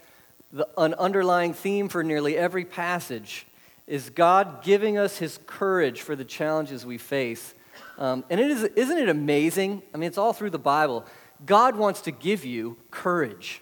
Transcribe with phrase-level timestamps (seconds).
[0.51, 3.45] the, an underlying theme for nearly every passage
[3.85, 7.53] is God giving us his courage for the challenges we face.
[7.97, 9.83] Um, and it is, isn't it amazing?
[9.93, 11.05] I mean, it's all through the Bible.
[11.45, 13.61] God wants to give you courage.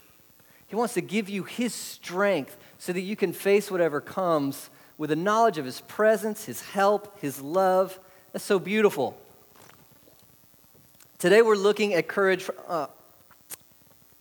[0.68, 5.12] He wants to give you his strength so that you can face whatever comes with
[5.12, 8.00] a knowledge of his presence, his help, his love.
[8.34, 9.18] That's so beautiful.
[11.20, 12.88] Today we're looking at courage uh,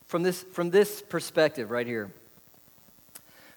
[0.06, 2.12] from, this, from this perspective right here.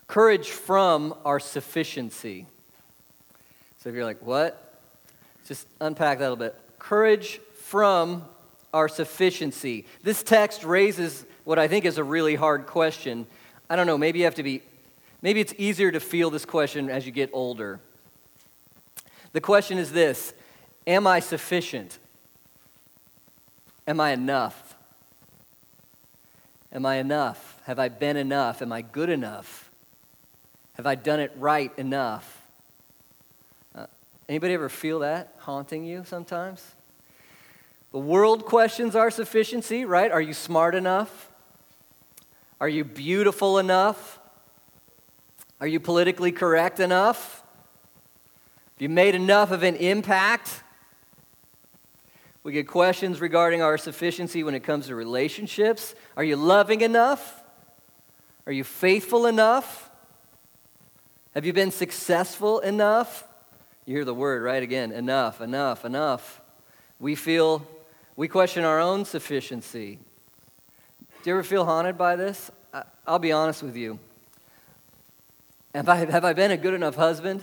[0.07, 2.47] Courage from our sufficiency.
[3.77, 4.68] So if you're like, what?
[5.49, 6.55] Just unpack that a little bit.
[6.77, 8.23] Courage from
[8.71, 9.87] our sufficiency.
[10.03, 13.25] This text raises what I think is a really hard question.
[13.67, 14.61] I don't know, maybe you have to be,
[15.23, 17.79] maybe it's easier to feel this question as you get older.
[19.33, 20.35] The question is this
[20.85, 21.97] Am I sufficient?
[23.87, 24.75] Am I enough?
[26.71, 27.59] Am I enough?
[27.63, 28.61] Have I been enough?
[28.61, 29.71] Am I good enough?
[30.73, 32.38] Have I done it right enough?
[34.29, 36.75] Anybody ever feel that haunting you sometimes?
[37.91, 40.11] The world questions our sufficiency, right?
[40.11, 41.31] Are you smart enough?
[42.61, 44.19] Are you beautiful enough?
[45.59, 47.43] Are you politically correct enough?
[48.75, 50.61] Have you made enough of an impact?
[52.43, 55.95] We get questions regarding our sufficiency when it comes to relationships.
[56.15, 57.43] Are you loving enough?
[58.45, 59.89] Are you faithful enough?
[61.33, 63.25] Have you been successful enough?
[63.89, 64.61] You hear the word, right?
[64.61, 66.41] Again, enough, enough, enough.
[66.99, 67.67] We feel,
[68.15, 69.97] we question our own sufficiency.
[71.23, 72.51] Do you ever feel haunted by this?
[73.07, 73.97] I'll be honest with you.
[75.73, 77.41] Have I, have I been a good enough husband?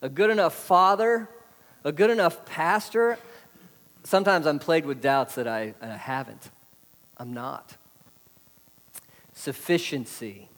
[0.00, 1.28] A good enough father?
[1.84, 3.18] A good enough pastor?
[4.04, 6.50] Sometimes I'm plagued with doubts that I, I haven't.
[7.18, 7.76] I'm not.
[9.34, 10.48] Sufficiency.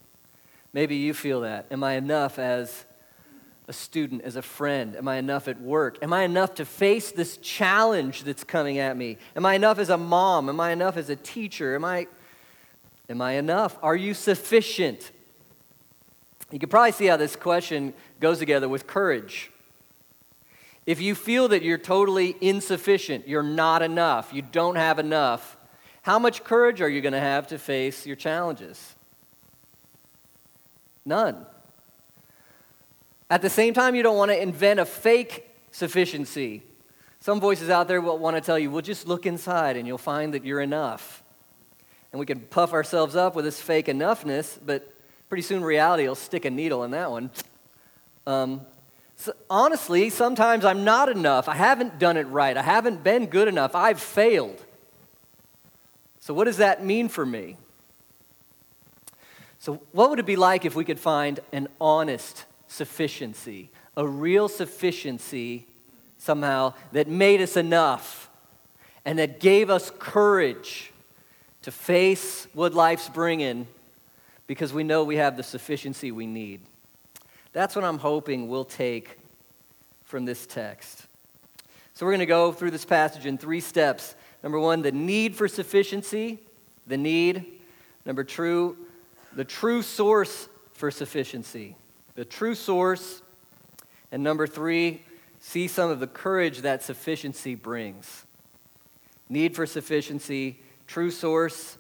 [0.73, 1.67] Maybe you feel that.
[1.73, 2.85] Am I enough as
[3.71, 4.97] a student, as a friend?
[4.97, 5.97] Am I enough at work?
[6.03, 9.17] Am I enough to face this challenge that's coming at me?
[9.37, 10.49] Am I enough as a mom?
[10.49, 11.77] Am I enough as a teacher?
[11.77, 12.09] Am I,
[13.09, 13.79] am I enough?
[13.81, 15.13] Are you sufficient?
[16.51, 19.53] You can probably see how this question goes together with courage.
[20.85, 25.57] If you feel that you're totally insufficient, you're not enough, you don't have enough,
[26.03, 28.97] how much courage are you going to have to face your challenges?
[31.05, 31.47] None.
[33.31, 36.65] At the same time, you don't want to invent a fake sufficiency.
[37.21, 39.99] Some voices out there will want to tell you, well, just look inside and you'll
[39.99, 41.23] find that you're enough.
[42.13, 44.93] And we can puff ourselves up with this fake enoughness, but
[45.29, 47.31] pretty soon reality will stick a needle in that one.
[48.27, 48.63] Um,
[49.15, 51.49] so honestly, sometimes I'm not enough.
[51.49, 52.57] I haven't done it right.
[52.57, 53.77] I haven't been good enough.
[53.77, 54.61] I've failed.
[56.19, 57.57] So, what does that mean for me?
[59.59, 64.49] So, what would it be like if we could find an honest sufficiency, a real
[64.49, 65.67] sufficiency
[66.17, 68.31] somehow that made us enough
[69.05, 70.93] and that gave us courage
[71.63, 73.67] to face what life's bringing
[74.47, 76.61] because we know we have the sufficiency we need?
[77.53, 79.19] That's what I'm hoping we'll take
[80.05, 81.07] from this text.
[81.95, 84.15] So, we're going to go through this passage in three steps.
[84.43, 86.39] Number one, the need for sufficiency,
[86.87, 87.61] the need.
[88.07, 88.77] Number two,
[89.35, 91.77] the true source for sufficiency.
[92.15, 93.23] The true source.
[94.13, 95.03] And number three,
[95.39, 98.27] see some of the courage that sufficiency brings.
[99.29, 101.79] Need for sufficiency, true source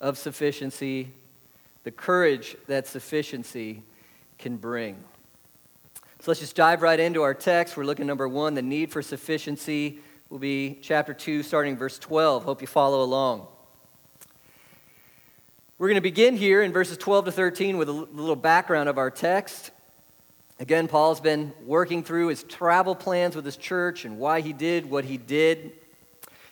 [0.00, 1.12] of sufficiency,
[1.84, 3.82] the courage that sufficiency
[4.38, 4.96] can bring.
[6.20, 7.76] So let's just dive right into our text.
[7.76, 10.00] We're looking number one, the need for sufficiency
[10.30, 12.44] will be chapter 2, starting verse 12.
[12.44, 13.46] Hope you follow along.
[15.78, 18.98] We're going to begin here in verses 12 to 13 with a little background of
[18.98, 19.70] our text.
[20.58, 24.90] Again, Paul's been working through his travel plans with his church and why he did
[24.90, 25.70] what he did.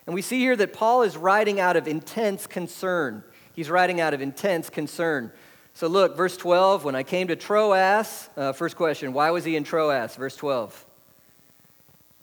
[0.06, 3.24] And we see here that Paul is writing out of intense concern.
[3.52, 5.32] He's writing out of intense concern.
[5.74, 9.56] So, look, verse 12, when I came to Troas, uh, first question, why was he
[9.56, 10.14] in Troas?
[10.14, 10.86] Verse 12.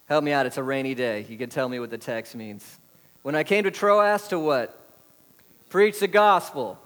[0.05, 1.25] Help me out, it's a rainy day.
[1.27, 2.79] You can tell me what the text means.
[3.23, 4.79] When I came to Troas to what?
[5.69, 6.79] Preach the gospel.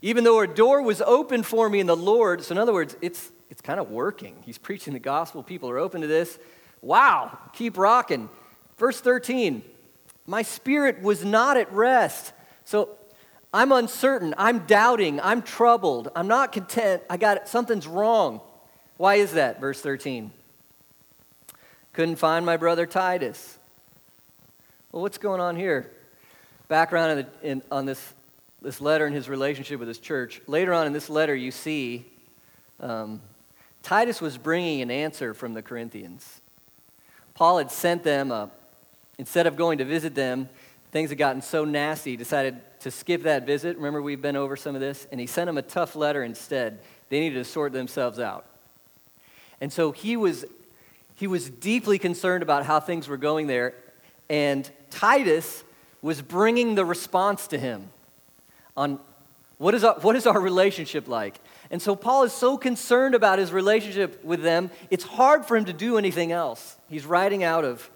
[0.00, 2.96] Even though a door was open for me in the Lord, so in other words,
[3.00, 4.36] it's, it's kind of working.
[4.44, 6.38] He's preaching the gospel, people are open to this.
[6.80, 8.28] wow, keep rocking.
[8.76, 9.62] Verse 13,
[10.26, 12.32] my spirit was not at rest.
[12.64, 12.90] So
[13.52, 18.40] I'm uncertain, I'm doubting, I'm troubled, I'm not content, I got it, something's wrong.
[18.98, 19.60] Why is that?
[19.60, 20.32] Verse 13.
[21.92, 23.58] Couldn't find my brother Titus.
[24.92, 25.90] Well, what's going on here?
[26.68, 28.14] Background in the, in, on this,
[28.60, 30.40] this letter and his relationship with his church.
[30.46, 32.06] Later on in this letter, you see
[32.80, 33.20] um,
[33.82, 36.40] Titus was bringing an answer from the Corinthians.
[37.34, 38.50] Paul had sent them, a,
[39.18, 40.48] instead of going to visit them,
[40.90, 43.76] things had gotten so nasty, he decided to skip that visit.
[43.76, 45.06] Remember, we've been over some of this?
[45.10, 46.80] And he sent them a tough letter instead.
[47.08, 48.46] They needed to sort themselves out.
[49.60, 50.44] And so he was,
[51.14, 53.74] he was deeply concerned about how things were going there.
[54.28, 55.64] And Titus
[56.02, 57.90] was bringing the response to him
[58.78, 59.00] on
[59.58, 61.40] what is, our, what is our relationship like?
[61.68, 65.64] And so Paul is so concerned about his relationship with them, it's hard for him
[65.64, 66.76] to do anything else.
[66.88, 67.90] He's writing out of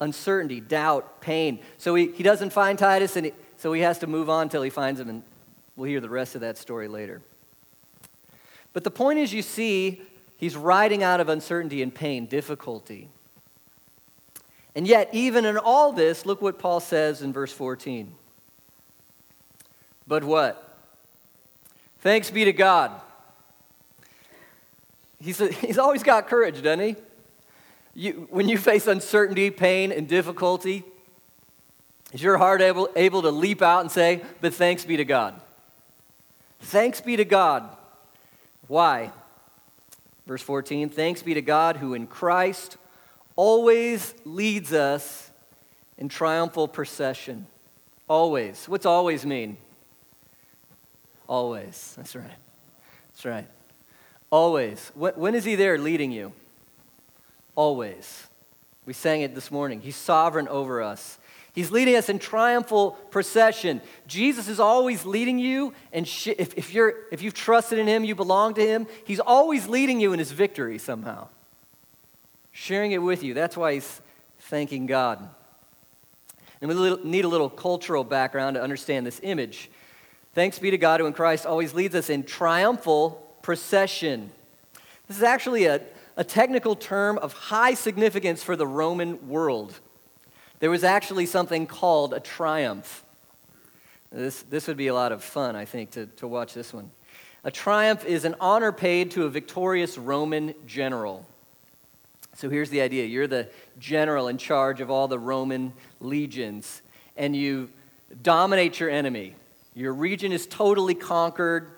[0.00, 1.60] uncertainty, doubt, pain.
[1.78, 4.62] So he, he doesn't find Titus, and he, so he has to move on until
[4.62, 5.22] he finds him, and
[5.76, 7.22] we'll hear the rest of that story later.
[8.72, 10.02] But the point is, you see,
[10.36, 13.10] he's writing out of uncertainty and pain, difficulty.
[14.74, 18.16] And yet, even in all this, look what Paul says in verse 14.
[20.10, 20.76] But what?
[22.00, 22.90] Thanks be to God.
[25.20, 26.96] He's, a, he's always got courage, doesn't he?
[27.94, 30.82] You, when you face uncertainty, pain, and difficulty,
[32.12, 35.40] is your heart able, able to leap out and say, But thanks be to God?
[36.58, 37.68] Thanks be to God.
[38.66, 39.12] Why?
[40.26, 42.78] Verse 14 Thanks be to God who in Christ
[43.36, 45.30] always leads us
[45.98, 47.46] in triumphal procession.
[48.08, 48.68] Always.
[48.68, 49.56] What's always mean?
[51.30, 51.94] Always.
[51.96, 52.26] That's right.
[53.12, 53.46] That's right.
[54.30, 54.90] Always.
[54.96, 56.32] When is he there leading you?
[57.54, 58.26] Always.
[58.84, 59.80] We sang it this morning.
[59.80, 61.18] He's sovereign over us.
[61.52, 63.80] He's leading us in triumphal procession.
[64.08, 68.16] Jesus is always leading you, and if, if, you're, if you've trusted in Him, you
[68.16, 71.28] belong to Him, He's always leading you in His victory somehow,
[72.50, 73.34] sharing it with you.
[73.34, 74.00] That's why He's
[74.38, 75.28] thanking God.
[76.60, 79.70] And we need a little cultural background to understand this image.
[80.32, 84.30] Thanks be to God who in Christ always leads us in triumphal procession.
[85.08, 85.80] This is actually a,
[86.16, 89.80] a technical term of high significance for the Roman world.
[90.60, 93.02] There was actually something called a triumph.
[94.12, 96.92] This, this would be a lot of fun, I think, to, to watch this one.
[97.42, 101.26] A triumph is an honor paid to a victorious Roman general.
[102.34, 103.48] So here's the idea you're the
[103.78, 106.82] general in charge of all the Roman legions,
[107.16, 107.70] and you
[108.22, 109.34] dominate your enemy.
[109.74, 111.72] Your region is totally conquered.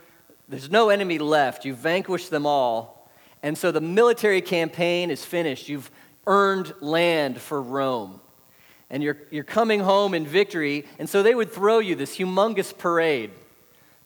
[0.49, 1.65] There's no enemy left.
[1.65, 3.11] You've vanquished them all.
[3.43, 5.69] And so the military campaign is finished.
[5.69, 5.91] You've
[6.27, 8.21] earned land for Rome.
[8.89, 10.87] And you're, you're coming home in victory.
[10.99, 13.31] And so they would throw you this humongous parade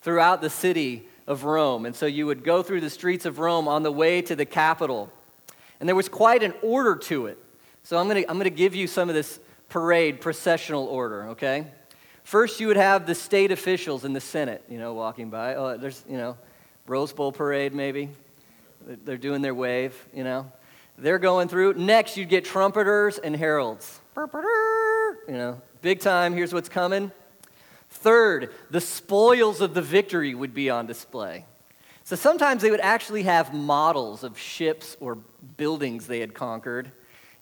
[0.02, 1.86] throughout the city of Rome.
[1.86, 4.44] And so you would go through the streets of Rome on the way to the
[4.44, 5.10] capital.
[5.80, 7.38] And there was quite an order to it.
[7.82, 11.28] So I'm going to I'm going to give you some of this parade processional order,
[11.30, 11.66] okay?
[12.26, 15.54] First, you would have the state officials in the Senate, you know, walking by.
[15.54, 16.36] Oh, there's, you know,
[16.88, 18.08] Rose Bowl parade, maybe.
[18.84, 20.50] They're doing their wave, you know.
[20.98, 21.74] They're going through.
[21.74, 24.00] Next, you'd get trumpeters and heralds.
[25.28, 27.12] You know, big time, here's what's coming.
[27.90, 31.44] Third, the spoils of the victory would be on display.
[32.02, 35.16] So sometimes they would actually have models of ships or
[35.56, 36.90] buildings they had conquered.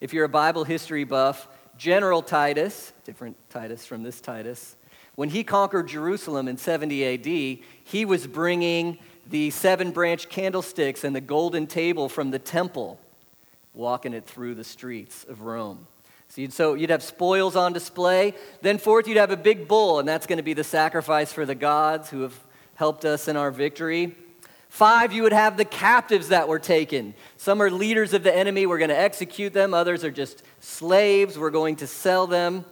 [0.02, 4.76] If you're a Bible history buff, General Titus, different Titus from this Titus,
[5.16, 7.26] when he conquered Jerusalem in 70 AD,
[7.84, 13.00] he was bringing the seven branch candlesticks and the golden table from the temple,
[13.72, 15.86] walking it through the streets of Rome.
[16.28, 18.34] So you'd, so you'd have spoils on display.
[18.60, 21.46] Then, fourth, you'd have a big bull, and that's going to be the sacrifice for
[21.46, 22.38] the gods who have
[22.74, 24.16] helped us in our victory.
[24.74, 27.14] Five, you would have the captives that were taken.
[27.36, 28.66] Some are leaders of the enemy.
[28.66, 29.72] We're going to execute them.
[29.72, 31.38] Others are just slaves.
[31.38, 32.64] We're going to sell them.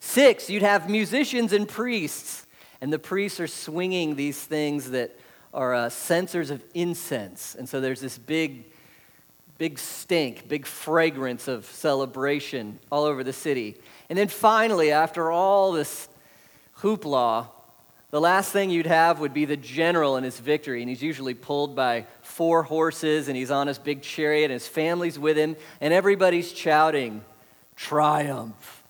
[0.00, 2.46] Six, you'd have musicians and priests.
[2.80, 5.14] And the priests are swinging these things that
[5.52, 7.54] are uh, censers of incense.
[7.56, 8.72] And so there's this big,
[9.58, 13.76] big stink, big fragrance of celebration all over the city.
[14.08, 16.08] And then finally, after all this
[16.78, 17.48] hoopla,
[18.10, 21.34] the last thing you'd have would be the general in his victory, and he's usually
[21.34, 25.56] pulled by four horses, and he's on his big chariot, and his family's with him,
[25.80, 27.24] and everybody's shouting,
[27.76, 28.82] Triumph!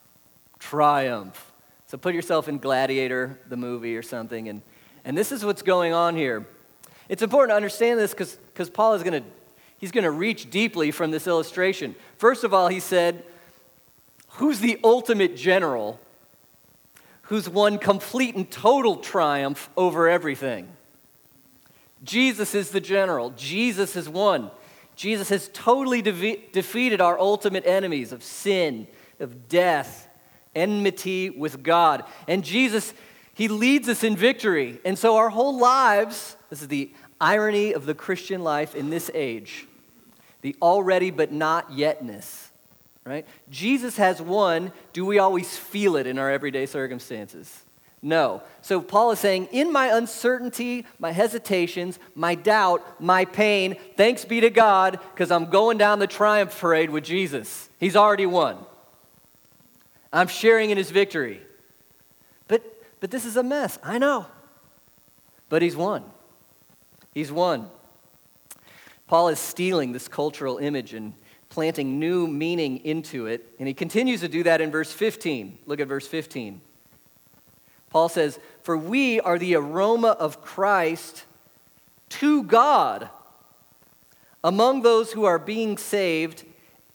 [0.58, 1.52] Triumph!
[1.86, 4.62] So put yourself in Gladiator, the movie, or something, and,
[5.04, 6.46] and this is what's going on here.
[7.08, 9.28] It's important to understand this because Paul is going to
[9.80, 11.96] He's going to reach deeply from this illustration.
[12.18, 13.24] First of all, he said,
[14.34, 15.98] Who's the ultimate general
[17.30, 20.68] who's won complete and total triumph over everything?
[22.02, 23.30] Jesus is the general.
[23.30, 24.50] Jesus has won.
[24.96, 28.88] Jesus has totally de- defeated our ultimate enemies of sin,
[29.20, 30.08] of death,
[30.56, 32.02] enmity with God.
[32.26, 32.92] And Jesus,
[33.32, 34.80] He leads us in victory.
[34.84, 39.08] And so our whole lives, this is the irony of the Christian life in this
[39.14, 39.68] age,
[40.40, 42.49] the already but not yetness,
[43.04, 43.26] right?
[43.48, 44.72] Jesus has won.
[44.92, 47.64] Do we always feel it in our everyday circumstances?
[48.02, 48.42] No.
[48.62, 54.40] So Paul is saying, in my uncertainty, my hesitations, my doubt, my pain, thanks be
[54.40, 57.68] to God, because I'm going down the triumph parade with Jesus.
[57.78, 58.58] He's already won.
[60.12, 61.42] I'm sharing in his victory.
[62.48, 62.62] But,
[63.00, 63.78] but this is a mess.
[63.82, 64.26] I know.
[65.48, 66.04] But he's won.
[67.12, 67.70] He's won.
[69.06, 71.12] Paul is stealing this cultural image and
[71.50, 73.54] planting new meaning into it.
[73.58, 75.58] And he continues to do that in verse 15.
[75.66, 76.60] Look at verse 15.
[77.90, 81.24] Paul says, For we are the aroma of Christ
[82.10, 83.10] to God
[84.42, 86.44] among those who are being saved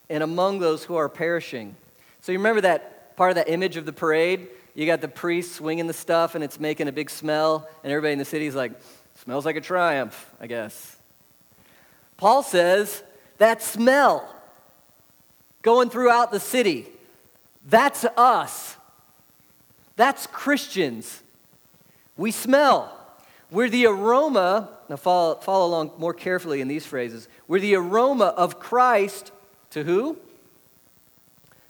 [0.09, 1.75] and among those who are perishing.
[2.21, 4.47] So you remember that part of that image of the parade.
[4.73, 8.13] You got the priest swinging the stuff and it's making a big smell, and everybody
[8.13, 8.71] in the city is like,
[9.15, 10.97] smells like a triumph, I guess.
[12.17, 13.03] Paul says
[13.37, 14.34] that smell
[15.65, 16.85] going throughout the city,
[17.65, 18.77] that's us.
[19.95, 21.23] That's Christians.
[22.15, 22.95] We smell.
[23.49, 27.27] We're the aroma, now follow, follow along more carefully in these phrases.
[27.47, 29.31] We're the aroma of Christ
[29.71, 30.17] to who?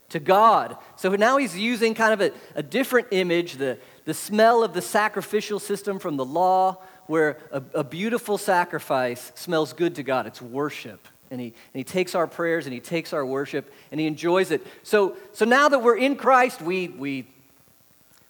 [0.09, 0.77] to God.
[0.95, 4.81] So now he's using kind of a, a different image, the, the smell of the
[4.81, 10.25] sacrificial system from the law, where a, a beautiful sacrifice smells good to God.
[10.25, 11.07] It's worship.
[11.32, 14.51] And he, and he takes our prayers and he takes our worship and he enjoys
[14.51, 14.65] it.
[14.84, 17.27] So, so now that we're in Christ, we, we,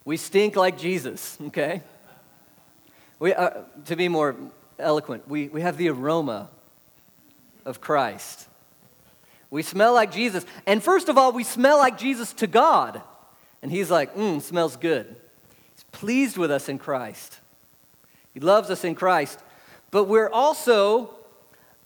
[0.06, 1.82] we stink like Jesus, okay?
[3.20, 4.36] We, uh, to be more
[4.80, 6.50] eloquent, we, we have the aroma
[7.66, 8.48] of Christ.
[9.50, 10.46] We smell like Jesus.
[10.66, 13.02] And first of all, we smell like Jesus to God.
[13.62, 15.16] And He's like, mmm, smells good.
[15.74, 17.40] He's pleased with us in Christ.
[18.34, 19.40] He loves us in Christ.
[19.92, 21.16] But we're also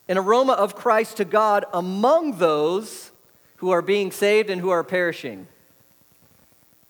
[0.09, 3.11] an aroma of Christ to God among those
[3.57, 5.47] who are being saved and who are perishing.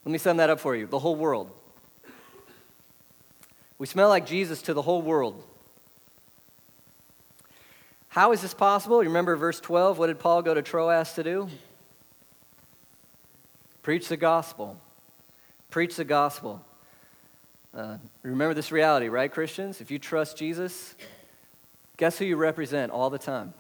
[0.06, 1.52] Let me sum that up for you the whole world.
[3.78, 5.44] We smell like Jesus to the whole world.
[8.08, 9.04] How is this possible?
[9.04, 10.00] You remember verse 12?
[10.00, 11.50] What did Paul go to Troas to do?
[13.82, 14.82] Preach the gospel.
[15.70, 16.66] Preach the gospel.
[17.76, 19.80] Uh, remember this reality, right, Christians?
[19.80, 20.96] If you trust Jesus,
[22.00, 23.54] guess who you represent all the time?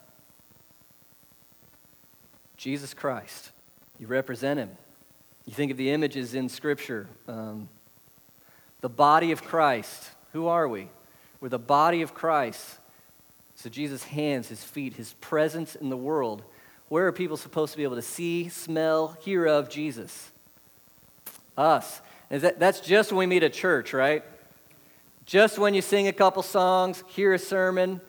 [2.55, 3.51] Jesus Christ.
[3.99, 4.71] You represent him.
[5.45, 7.07] You think of the images in Scripture.
[7.27, 7.67] Um,
[8.79, 10.09] the body of Christ.
[10.31, 10.87] Who are we?
[11.41, 12.79] We're the body of Christ.
[13.55, 16.43] So, Jesus' hands, his feet, his presence in the world.
[16.87, 20.31] Where are people supposed to be able to see, smell, hear of Jesus?
[21.57, 21.99] Us.
[22.29, 24.23] And that, that's just when we meet at church, right?
[25.25, 27.99] Just when you sing a couple songs, hear a sermon,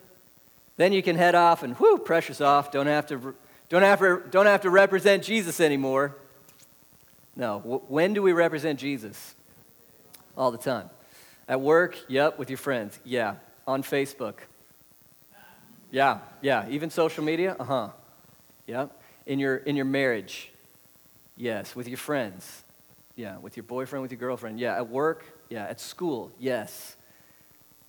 [0.81, 2.71] then you can head off and whoo, pressure's off.
[2.71, 3.35] Don't have to,
[3.69, 6.15] don't have to, don't have to represent Jesus anymore.
[7.35, 7.59] No.
[7.87, 9.35] When do we represent Jesus?
[10.35, 10.89] All the time.
[11.47, 11.97] At work?
[12.07, 12.39] Yep.
[12.39, 12.99] With your friends?
[13.03, 13.35] Yeah.
[13.67, 14.35] On Facebook?
[15.91, 16.67] Yeah, yeah.
[16.69, 17.55] Even social media?
[17.59, 17.89] Uh huh.
[18.67, 19.01] Yep.
[19.25, 20.51] In your, in your marriage?
[21.35, 21.75] Yes.
[21.75, 22.63] With your friends?
[23.15, 23.37] Yeah.
[23.37, 24.59] With your boyfriend, with your girlfriend?
[24.59, 24.77] Yeah.
[24.77, 25.25] At work?
[25.49, 25.65] Yeah.
[25.65, 26.31] At school?
[26.39, 26.95] Yes.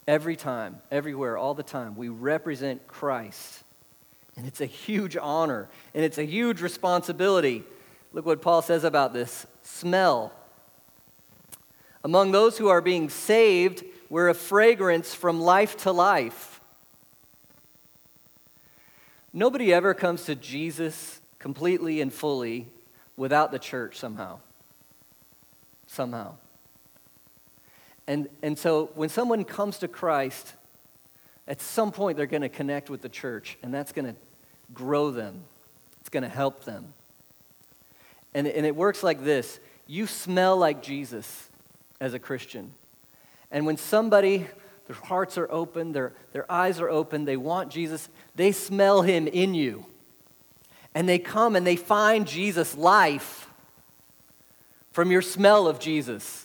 [0.07, 3.63] Every time, everywhere, all the time, we represent Christ.
[4.37, 7.65] And it's a huge honor and it's a huge responsibility.
[8.13, 10.33] Look what Paul says about this smell.
[12.03, 16.61] Among those who are being saved, we're a fragrance from life to life.
[19.33, 22.69] Nobody ever comes to Jesus completely and fully
[23.17, 24.41] without the church somehow.
[25.87, 26.35] Somehow.
[28.07, 30.55] And, and so when someone comes to Christ,
[31.47, 34.17] at some point they're going to connect with the church, and that's going to
[34.75, 35.45] grow them,
[36.01, 36.95] it's going to help them.
[38.35, 41.51] And, and it works like this you smell like Jesus
[42.01, 42.73] as a Christian.
[43.51, 44.47] And when somebody
[44.87, 49.27] their hearts are open, their, their eyes are open, they want Jesus, they smell him
[49.27, 49.87] in you.
[50.95, 53.49] And they come and they find Jesus' life
[54.91, 56.42] from your smell of Jesus.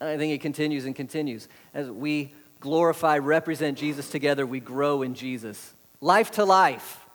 [0.00, 1.48] I think it continues and continues.
[1.72, 5.74] As we glorify, represent Jesus together, we grow in Jesus.
[6.00, 7.06] Life to life.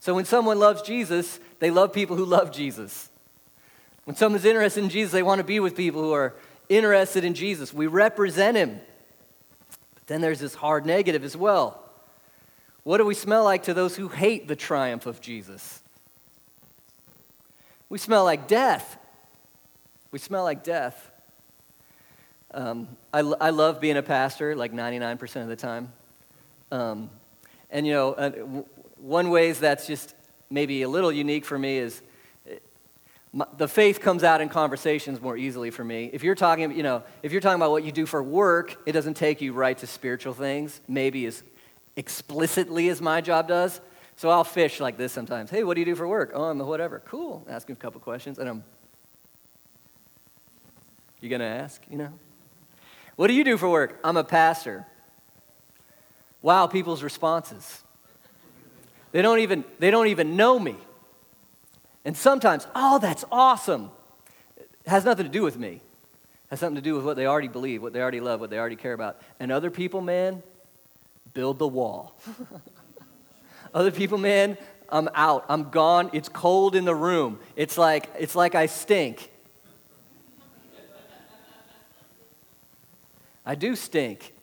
[0.00, 3.10] So when someone loves Jesus, they love people who love Jesus.
[4.04, 6.34] When someone's interested in Jesus, they want to be with people who are
[6.68, 7.74] interested in Jesus.
[7.74, 8.80] We represent him.
[9.94, 11.82] But then there's this hard negative as well.
[12.84, 15.82] What do we smell like to those who hate the triumph of Jesus?
[17.88, 18.96] We smell like death.
[20.12, 21.10] We smell like death.
[22.56, 25.92] Um, I, I love being a pastor like 99% of the time.
[26.72, 27.10] Um,
[27.70, 28.64] and, you know, uh, w-
[28.96, 30.14] one ways that's just
[30.48, 32.00] maybe a little unique for me is
[33.34, 36.08] my, the faith comes out in conversations more easily for me.
[36.14, 38.92] If you're talking, you know, if you're talking about what you do for work, it
[38.92, 41.42] doesn't take you right to spiritual things, maybe as
[41.96, 43.82] explicitly as my job does.
[44.16, 45.50] So I'll fish like this sometimes.
[45.50, 46.30] Hey, what do you do for work?
[46.32, 47.02] Oh, I'm a whatever.
[47.04, 47.46] Cool.
[47.50, 48.64] Ask him a couple questions, and I'm.
[51.20, 51.82] You gonna ask?
[51.90, 52.12] You know.
[53.16, 53.98] What do you do for work?
[54.04, 54.86] I'm a pastor.
[56.42, 57.82] Wow, people's responses.
[59.12, 60.76] They don't even they don't even know me.
[62.04, 63.90] And sometimes, oh, that's awesome.
[64.56, 65.68] It has nothing to do with me.
[65.68, 68.50] It has something to do with what they already believe, what they already love, what
[68.50, 69.20] they already care about.
[69.40, 70.44] And other people, man,
[71.34, 72.16] build the wall.
[73.74, 74.56] other people, man,
[74.88, 75.44] I'm out.
[75.48, 76.10] I'm gone.
[76.12, 77.40] It's cold in the room.
[77.56, 79.30] It's like it's like I stink.
[83.46, 84.34] I do stink.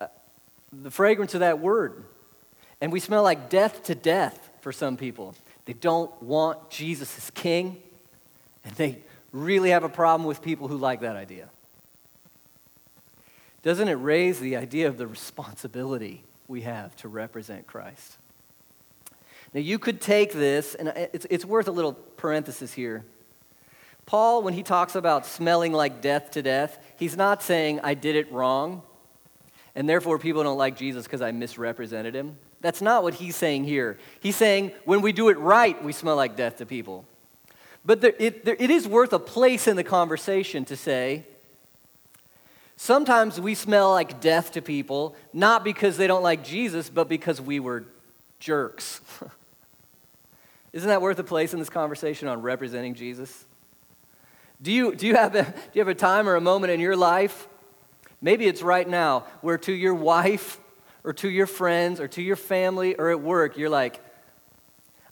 [0.00, 0.06] Uh,
[0.72, 2.04] the fragrance of that word.
[2.80, 5.34] And we smell like death to death for some people.
[5.64, 7.82] They don't want Jesus as king,
[8.64, 11.50] and they really have a problem with people who like that idea.
[13.62, 18.16] Doesn't it raise the idea of the responsibility we have to represent Christ?
[19.52, 23.04] Now, you could take this, and it's, it's worth a little parenthesis here.
[24.06, 28.16] Paul, when he talks about smelling like death to death, he's not saying, I did
[28.16, 28.82] it wrong,
[29.74, 32.36] and therefore people don't like Jesus because I misrepresented him.
[32.60, 33.98] That's not what he's saying here.
[34.20, 37.04] He's saying when we do it right, we smell like death to people.
[37.84, 41.24] But there, it, there, it is worth a place in the conversation to say,
[42.76, 47.40] sometimes we smell like death to people, not because they don't like Jesus, but because
[47.40, 47.84] we were
[48.38, 49.00] jerks.
[50.72, 53.46] Isn't that worth a place in this conversation on representing Jesus?
[54.62, 56.80] Do you, do, you have a, do you have a time or a moment in
[56.80, 57.48] your life?
[58.20, 60.60] Maybe it's right now where to your wife
[61.04, 64.00] or to your friends or to your family or at work, you're like,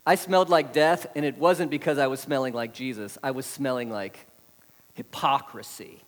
[0.05, 3.17] I smelled like death, and it wasn't because I was smelling like Jesus.
[3.21, 4.25] I was smelling like
[4.93, 6.01] hypocrisy.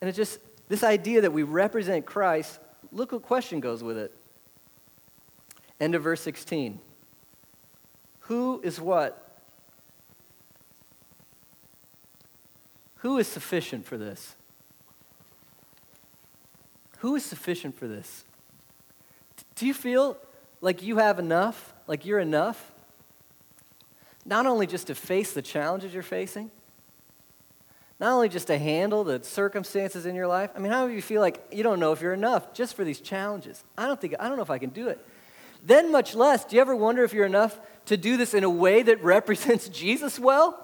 [0.00, 2.58] And it's just this idea that we represent Christ,
[2.92, 4.12] look what question goes with it.
[5.80, 6.78] End of verse 16.
[8.20, 9.23] Who is what?
[13.04, 14.34] Who is sufficient for this?
[17.00, 18.24] Who is sufficient for this?
[19.56, 20.16] Do you feel
[20.62, 21.74] like you have enough?
[21.86, 22.72] Like you're enough?
[24.24, 26.50] Not only just to face the challenges you're facing,
[28.00, 30.48] not only just to handle the circumstances in your life.
[30.56, 32.84] I mean, how do you feel like you don't know if you're enough just for
[32.84, 33.62] these challenges?
[33.76, 34.98] I don't think I don't know if I can do it.
[35.62, 38.50] Then much less, do you ever wonder if you're enough to do this in a
[38.50, 40.63] way that represents Jesus well?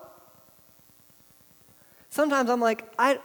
[2.10, 3.20] Sometimes I'm like, I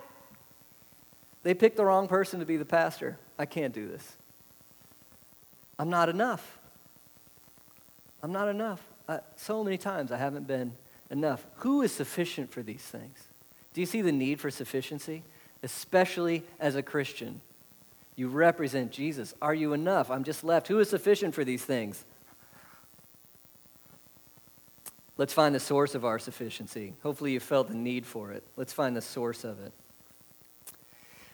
[1.43, 3.19] they picked the wrong person to be the pastor.
[3.37, 4.15] I can't do this.
[5.77, 6.57] I'm not enough.
[8.23, 8.81] I'm not enough.
[9.07, 10.73] Uh, so many times I haven't been
[11.11, 11.45] enough.
[11.57, 13.27] Who is sufficient for these things?
[13.73, 15.23] Do you see the need for sufficiency?
[15.61, 17.41] Especially as a Christian.
[18.15, 19.35] You represent Jesus.
[19.39, 20.09] Are you enough?
[20.09, 20.67] I'm just left.
[20.67, 22.05] Who is sufficient for these things?
[25.17, 26.93] Let's find the source of our sufficiency.
[27.01, 28.43] Hopefully, you felt the need for it.
[28.57, 29.71] Let's find the source of it.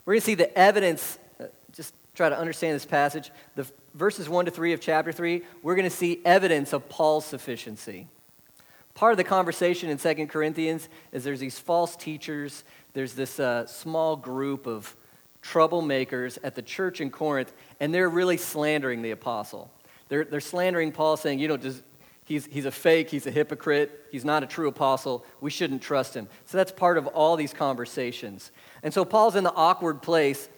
[0.06, 3.32] We're going to see the evidence, uh, just try to understand this passage.
[3.56, 7.26] The verses 1 to 3 of chapter 3, we're going to see evidence of Paul's
[7.26, 8.08] sufficiency.
[8.94, 12.64] Part of the conversation in 2 Corinthians is there's these false teachers,
[12.94, 14.96] there's this uh, small group of
[15.42, 19.72] troublemakers at the church in Corinth, and they're really slandering the apostle.
[20.10, 21.82] They're, they're slandering Paul, saying, you know, does,
[22.26, 26.16] he's, he's a fake, he's a hypocrite, he's not a true apostle, we shouldn't trust
[26.16, 26.28] him.
[26.46, 28.52] So that's part of all these conversations.
[28.84, 30.50] And so Paul's in the awkward place.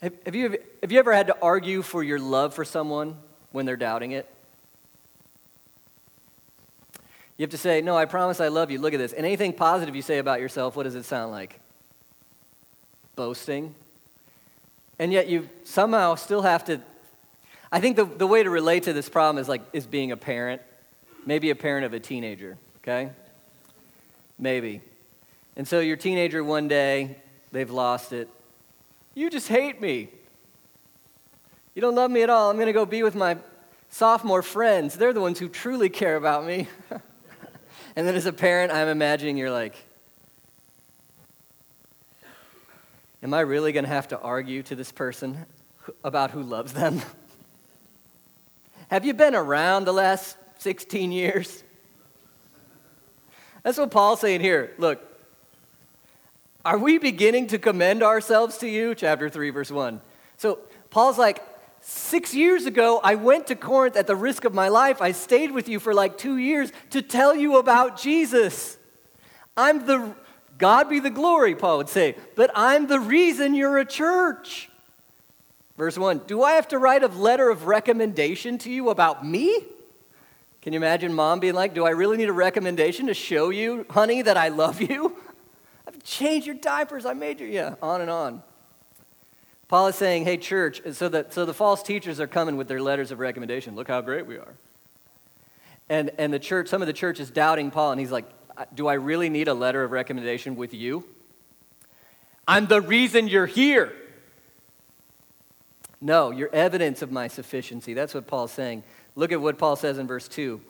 [0.00, 3.16] Have, have, you, have you ever had to argue for your love for someone
[3.52, 4.28] when they're doubting it?
[7.36, 8.78] You have to say, No, I promise I love you.
[8.78, 9.12] Look at this.
[9.12, 11.58] And anything positive you say about yourself, what does it sound like?
[13.16, 13.74] Boasting.
[14.98, 16.80] And yet you somehow still have to.
[17.72, 20.16] I think the, the way to relate to this problem is like is being a
[20.16, 20.62] parent,
[21.24, 23.10] maybe a parent of a teenager, okay?
[24.38, 24.82] Maybe.
[25.56, 27.16] And so your teenager one day
[27.52, 28.28] They've lost it.
[29.14, 30.08] You just hate me.
[31.74, 32.50] You don't love me at all.
[32.50, 33.36] I'm going to go be with my
[33.90, 34.96] sophomore friends.
[34.96, 36.66] They're the ones who truly care about me.
[37.96, 39.76] and then as a parent, I'm imagining you're like,
[43.22, 45.46] Am I really going to have to argue to this person
[46.02, 47.00] about who loves them?
[48.90, 51.62] have you been around the last 16 years?
[53.62, 54.72] That's what Paul's saying here.
[54.78, 55.00] Look,
[56.64, 58.94] are we beginning to commend ourselves to you?
[58.94, 60.00] Chapter 3, verse 1.
[60.36, 61.42] So Paul's like,
[61.84, 65.02] Six years ago, I went to Corinth at the risk of my life.
[65.02, 68.78] I stayed with you for like two years to tell you about Jesus.
[69.56, 70.14] I'm the,
[70.58, 74.70] God be the glory, Paul would say, but I'm the reason you're a church.
[75.76, 79.66] Verse 1 Do I have to write a letter of recommendation to you about me?
[80.62, 83.84] Can you imagine mom being like, Do I really need a recommendation to show you,
[83.90, 85.16] honey, that I love you?
[85.86, 87.04] I've changed your diapers.
[87.04, 87.46] I made you.
[87.46, 88.42] Yeah, on and on.
[89.66, 92.80] Paul is saying, Hey, church, so, that, so the false teachers are coming with their
[92.80, 93.74] letters of recommendation.
[93.74, 94.54] Look how great we are.
[95.88, 98.26] And, and the church, some of the church is doubting Paul, and he's like,
[98.72, 101.04] Do I really need a letter of recommendation with you?
[102.46, 103.92] I'm the reason you're here.
[106.00, 107.94] No, you're evidence of my sufficiency.
[107.94, 108.82] That's what Paul's saying.
[109.14, 110.60] Look at what Paul says in verse 2.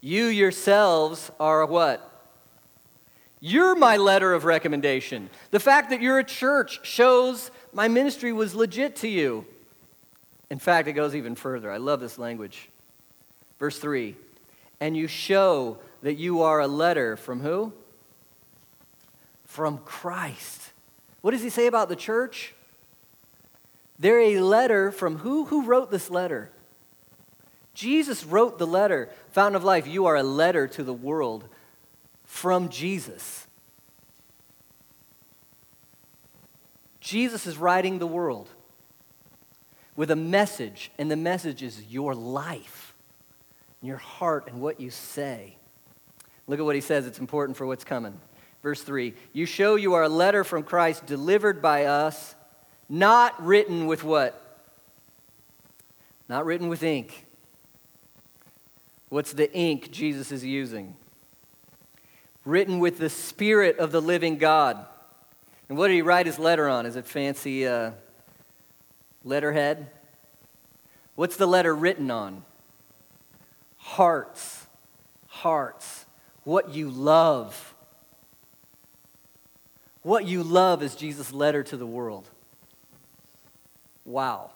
[0.00, 2.12] You yourselves are what?
[3.40, 5.30] You're my letter of recommendation.
[5.50, 9.44] The fact that you're a church shows my ministry was legit to you.
[10.50, 11.70] In fact, it goes even further.
[11.70, 12.68] I love this language.
[13.58, 14.16] Verse 3
[14.80, 17.72] And you show that you are a letter from who?
[19.44, 20.72] From Christ.
[21.20, 22.54] What does he say about the church?
[23.98, 25.46] They're a letter from who?
[25.46, 26.50] Who wrote this letter?
[27.76, 31.46] Jesus wrote the letter, Fountain of Life, you are a letter to the world
[32.24, 33.46] from Jesus.
[37.00, 38.48] Jesus is writing the world
[39.94, 42.94] with a message, and the message is your life,
[43.82, 45.58] your heart, and what you say.
[46.46, 48.18] Look at what he says, it's important for what's coming.
[48.62, 52.34] Verse 3 You show you are a letter from Christ delivered by us,
[52.88, 54.42] not written with what?
[56.26, 57.25] Not written with ink
[59.08, 60.96] What's the ink Jesus is using?
[62.44, 64.84] Written with the Spirit of the living God.
[65.68, 66.86] And what did he write his letter on?
[66.86, 67.92] Is it fancy uh,
[69.24, 69.90] letterhead?
[71.14, 72.44] What's the letter written on?
[73.78, 74.66] Hearts.
[75.28, 76.06] Hearts.
[76.44, 77.74] What you love.
[80.02, 82.28] What you love is Jesus' letter to the world.
[84.04, 84.52] Wow.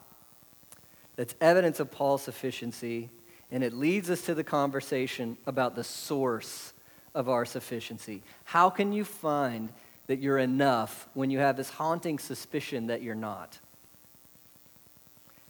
[1.16, 3.10] That's evidence of Paul's sufficiency
[3.50, 6.72] and it leads us to the conversation about the source
[7.14, 8.22] of our sufficiency.
[8.44, 9.70] How can you find
[10.06, 13.58] that you're enough when you have this haunting suspicion that you're not?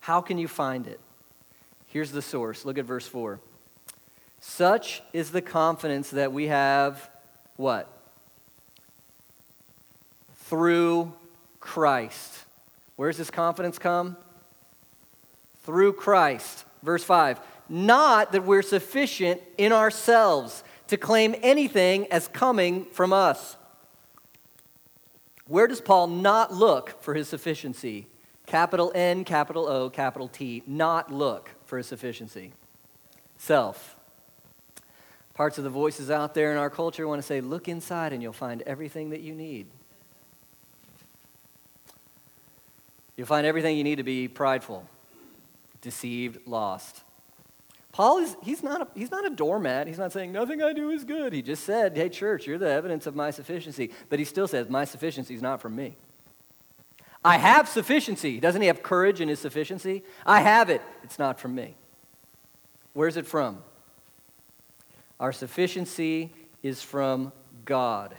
[0.01, 1.01] How can you find it?
[1.87, 2.65] Here's the source.
[2.65, 3.41] Look at verse 4.
[4.39, 7.11] Such is the confidence that we have
[7.57, 7.91] what?
[10.35, 11.13] Through
[11.61, 12.45] Christ.
[12.97, 14.17] Where's this confidence come?
[15.65, 16.65] Through Christ.
[16.83, 17.39] Verse 5
[17.71, 23.57] not that we're sufficient in ourselves to claim anything as coming from us.
[25.47, 28.09] Where does Paul not look for his sufficiency?
[28.47, 32.53] Capital N, capital O, capital T, not look for his sufficiency.
[33.39, 33.97] Self.
[35.35, 38.21] Parts of the voices out there in our culture want to say, look inside and
[38.21, 39.69] you'll find everything that you need.
[43.17, 44.87] You'll find everything you need to be prideful,
[45.81, 47.03] deceived, lost.
[47.93, 49.87] Paul is he's not a, he's not a doormat.
[49.87, 51.33] He's not saying nothing I do is good.
[51.33, 54.69] He just said, "Hey church, you're the evidence of my sufficiency." But he still says,
[54.69, 55.97] "My sufficiency is not from me."
[57.25, 58.41] I have sufficiency.
[58.41, 60.05] Doesn't he have courage in his sufficiency?
[60.25, 60.81] I have it.
[61.03, 61.77] It's not from me.
[62.95, 63.63] Where's it from?
[65.19, 67.33] Our sufficiency is from
[67.65, 68.15] God.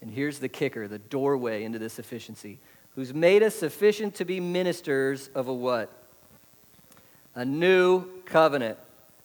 [0.00, 2.60] And here's the kicker, the doorway into this sufficiency.
[2.94, 5.92] Who's made us sufficient to be ministers of a what?
[7.38, 8.78] A new covenant.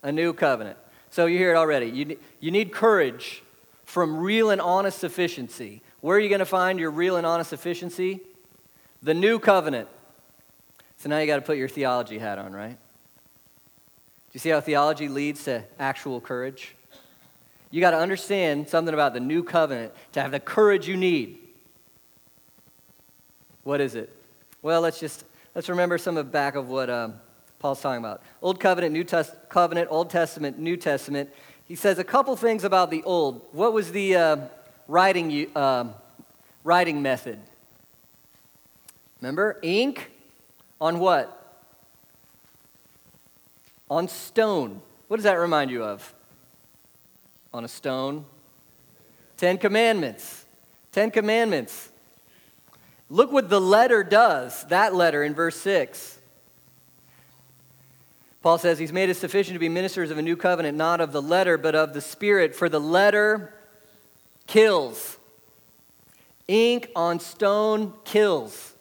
[0.04, 0.78] A new covenant.
[1.10, 1.88] So you hear it already.
[1.88, 3.42] You, you need courage
[3.86, 5.82] from real and honest sufficiency.
[6.00, 8.22] Where are you going to find your real and honest sufficiency?
[9.02, 9.88] The new covenant.
[10.98, 12.78] So now you got to put your theology hat on, right?
[12.78, 16.76] Do you see how theology leads to actual courage?
[17.72, 21.40] You got to understand something about the new covenant to have the courage you need.
[23.64, 24.16] What is it?
[24.62, 27.16] Well, let's just let's remember some of back of what um,
[27.64, 28.22] Paul's talking about.
[28.44, 31.32] Old Covenant, New Test- Covenant, Old Testament, New Testament.
[31.66, 33.42] He says a couple things about the Old.
[33.54, 34.38] What was the uh,
[34.88, 35.86] writing, uh,
[36.64, 37.40] writing method?
[39.20, 39.58] Remember?
[39.64, 40.12] Ink
[40.80, 41.40] on what?
[43.90, 44.82] on stone.
[45.08, 46.14] What does that remind you of?
[47.54, 48.26] On a stone?
[49.38, 50.46] Ten Commandments.
[50.92, 51.90] Ten Commandments.
[53.10, 56.13] Look what the letter does, that letter in verse 6.
[58.44, 61.14] Paul says he's made us sufficient to be ministers of a new covenant, not of
[61.14, 62.54] the letter, but of the Spirit.
[62.54, 63.54] For the letter
[64.48, 65.18] kills.
[66.50, 68.74] Ink on stone kills.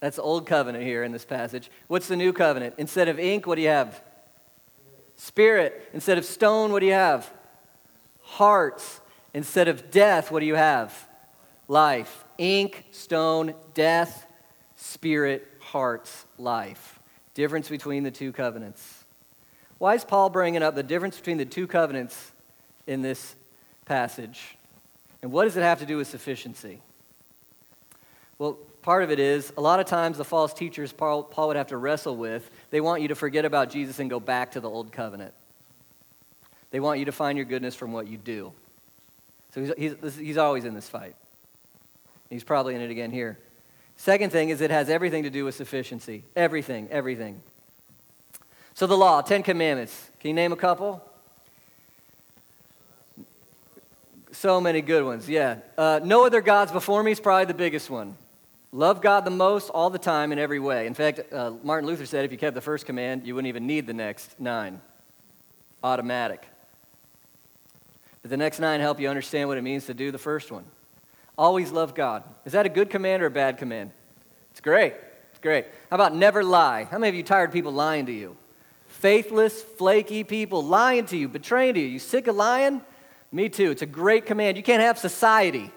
[0.00, 1.70] That's the old covenant here in this passage.
[1.86, 2.74] What's the new covenant?
[2.76, 4.02] Instead of ink, what do you have?
[5.16, 5.88] Spirit.
[5.94, 7.32] Instead of stone, what do you have?
[8.20, 9.00] Hearts.
[9.32, 11.08] Instead of death, what do you have?
[11.66, 12.26] Life.
[12.36, 14.26] Ink, stone, death,
[14.76, 16.98] spirit, hearts, life.
[17.34, 19.04] Difference between the two covenants.
[19.78, 22.32] Why is Paul bringing up the difference between the two covenants
[22.86, 23.34] in this
[23.84, 24.56] passage?
[25.22, 26.82] And what does it have to do with sufficiency?
[28.38, 31.56] Well, part of it is a lot of times the false teachers Paul, Paul would
[31.56, 34.60] have to wrestle with, they want you to forget about Jesus and go back to
[34.60, 35.32] the old covenant.
[36.70, 38.52] They want you to find your goodness from what you do.
[39.54, 41.14] So he's, he's, he's always in this fight.
[42.30, 43.38] He's probably in it again here.
[44.02, 46.24] Second thing is it has everything to do with sufficiency.
[46.34, 47.40] Everything, everything.
[48.74, 50.10] So the law, Ten Commandments.
[50.18, 51.00] Can you name a couple?
[54.32, 55.58] So many good ones, yeah.
[55.78, 58.16] Uh, no other gods before me is probably the biggest one.
[58.72, 60.88] Love God the most all the time in every way.
[60.88, 63.68] In fact, uh, Martin Luther said if you kept the first command, you wouldn't even
[63.68, 64.80] need the next nine.
[65.84, 66.44] Automatic.
[68.22, 70.64] But the next nine help you understand what it means to do the first one.
[71.42, 72.22] Always love God.
[72.44, 73.90] Is that a good command or a bad command?
[74.52, 74.94] It's great.
[75.30, 75.66] It's great.
[75.90, 76.84] How about never lie?
[76.84, 78.36] How many of you tired people lying to you?
[78.86, 81.88] Faithless, flaky people lying to you, betraying to you.
[81.88, 82.80] You sick of lying?
[83.32, 83.72] Me too.
[83.72, 84.56] It's a great command.
[84.56, 85.72] You can't have society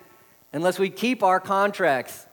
[0.54, 2.28] unless we keep our contracts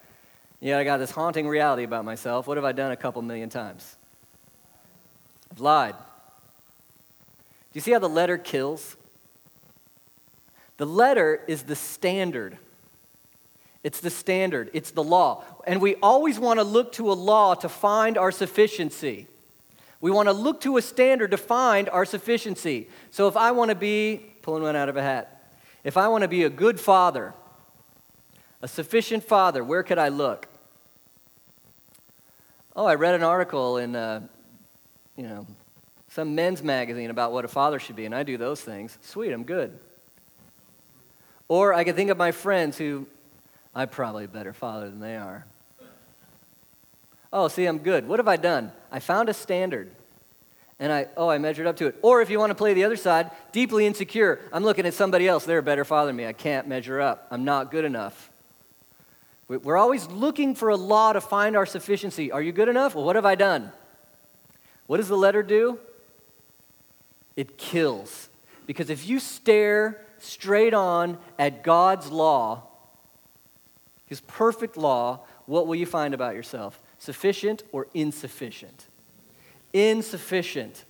[0.62, 2.46] yeah, I got this haunting reality about myself.
[2.46, 3.96] What have I done a couple million times?
[5.50, 5.96] I've lied.
[5.96, 6.04] Do
[7.72, 8.96] you see how the letter kills?
[10.76, 12.58] The letter is the standard.
[13.82, 15.44] It's the standard, it's the law.
[15.66, 19.26] And we always want to look to a law to find our sufficiency.
[20.00, 22.88] We want to look to a standard to find our sufficiency.
[23.10, 25.52] So if I want to be, pulling one out of a hat,
[25.84, 27.34] if I want to be a good father,
[28.60, 30.48] a sufficient father, where could I look?
[32.74, 34.22] Oh, I read an article in, uh,
[35.16, 35.46] you know,
[36.08, 38.98] some men's magazine about what a father should be, and I do those things.
[39.02, 39.78] Sweet, I'm good.
[41.48, 43.06] Or I can think of my friends who,
[43.74, 45.46] I'm probably a better father than they are.
[47.32, 48.06] Oh, see, I'm good.
[48.06, 48.72] What have I done?
[48.90, 49.90] I found a standard.
[50.78, 51.96] And I, oh, I measured up to it.
[52.02, 54.40] Or if you want to play the other side, deeply insecure.
[54.52, 55.44] I'm looking at somebody else.
[55.44, 56.26] They're a better father than me.
[56.26, 57.28] I can't measure up.
[57.30, 58.30] I'm not good enough.
[59.48, 62.32] We're always looking for a law to find our sufficiency.
[62.32, 62.94] Are you good enough?
[62.94, 63.72] Well, what have I done?
[64.86, 65.78] What does the letter do?
[67.36, 68.28] It kills.
[68.66, 72.64] Because if you stare straight on at God's law,
[74.12, 76.82] His perfect law, what will you find about yourself?
[76.98, 78.88] Sufficient or insufficient?
[79.72, 80.84] Insufficient.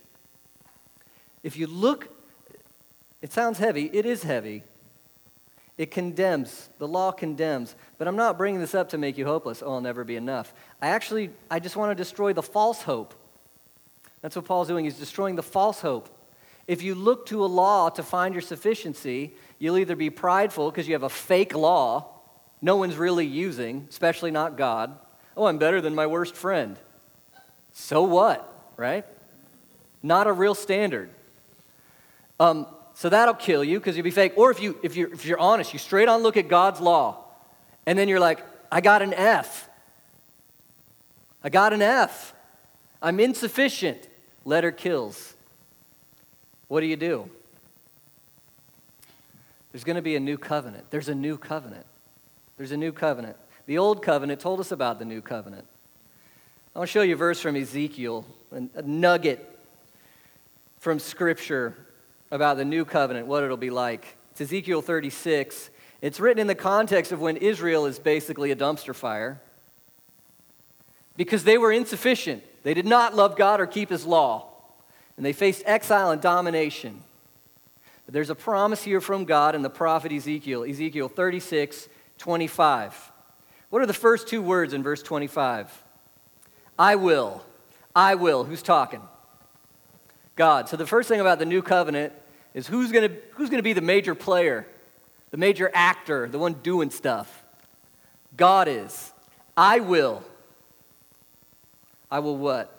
[1.41, 2.09] If you look,
[3.21, 4.65] it sounds heavy, it is heavy,
[5.77, 6.69] it condemns.
[6.79, 7.77] The law condemns.
[7.97, 9.63] But I'm not bringing this up to make you hopeless.
[9.65, 10.53] Oh, I'll never be enough.
[10.81, 13.13] I actually, I just want to destroy the false hope.
[14.21, 14.83] That's what Paul's doing.
[14.83, 16.09] He's destroying the false hope.
[16.67, 20.89] If you look to a law to find your sufficiency, you'll either be prideful because
[20.89, 22.09] you have a fake law
[22.63, 24.97] no one's really using, especially not God.
[25.35, 26.79] Oh, I'm better than my worst friend.
[27.73, 29.05] So what, right?
[30.01, 31.09] Not a real standard.
[32.39, 34.33] Um, so that'll kill you because you'll be fake.
[34.37, 37.25] Or if, you, if, you're, if you're honest, you straight on look at God's law,
[37.85, 38.39] and then you're like,
[38.71, 39.67] I got an F.
[41.43, 42.33] I got an F.
[43.01, 44.07] I'm insufficient.
[44.45, 45.35] Letter kills.
[46.69, 47.29] What do you do?
[49.73, 50.91] There's going to be a new covenant.
[50.91, 51.87] There's a new covenant.
[52.57, 53.37] There's a new covenant.
[53.65, 55.65] The old covenant told us about the new covenant.
[56.75, 59.49] I want to show you a verse from Ezekiel, a nugget
[60.79, 61.75] from Scripture
[62.31, 64.17] about the new covenant, what it'll be like.
[64.31, 65.69] It's Ezekiel 36.
[66.01, 69.39] It's written in the context of when Israel is basically a dumpster fire
[71.15, 72.43] because they were insufficient.
[72.63, 74.49] They did not love God or keep his law,
[75.15, 77.03] and they faced exile and domination.
[78.05, 81.87] But there's a promise here from God in the prophet Ezekiel, Ezekiel 36,
[82.23, 83.11] 25.
[83.69, 85.83] What are the first two words in verse 25?
[86.79, 87.43] I will.
[87.93, 88.45] I will.
[88.45, 89.01] Who's talking?
[90.37, 90.69] God.
[90.69, 92.13] So the first thing about the new covenant
[92.53, 94.65] is who's going to who's going to be the major player,
[95.31, 97.43] the major actor, the one doing stuff?
[98.37, 99.11] God is.
[99.57, 100.23] I will.
[102.09, 102.73] I will what?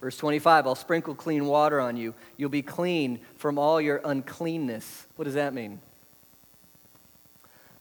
[0.00, 2.14] Verse 25, I'll sprinkle clean water on you.
[2.38, 5.06] You'll be clean from all your uncleanness.
[5.16, 5.80] What does that mean?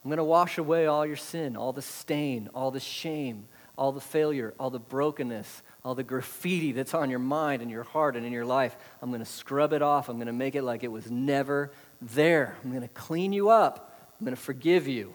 [0.04, 3.92] I'm going to wash away all your sin, all the stain, all the shame, all
[3.92, 8.16] the failure, all the brokenness, all the graffiti that's on your mind and your heart
[8.16, 8.76] and in your life.
[9.02, 10.10] I'm going to scrub it off.
[10.10, 12.58] I'm going to make it like it was never there.
[12.64, 13.98] I'm going to clean you up.
[14.20, 15.14] I'm going to forgive you.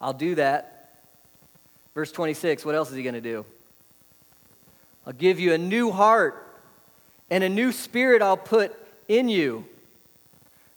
[0.00, 1.00] I'll do that.
[1.94, 3.44] Verse 26, what else is he going to do?
[5.06, 6.60] I'll give you a new heart
[7.28, 8.74] and a new spirit I'll put
[9.08, 9.64] in you.